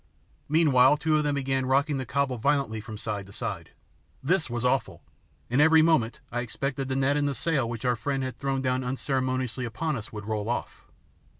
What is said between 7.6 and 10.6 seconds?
which our friend had thrown down unceremoniously upon us would roll